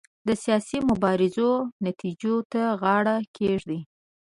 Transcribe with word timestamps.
د 0.27 0.29
سیاسي 0.43 0.79
مبارزو 0.89 1.49
نتیجو 1.85 2.33
ته 2.51 2.61
غاړه 2.81 3.15
کېږدي. 3.37 3.79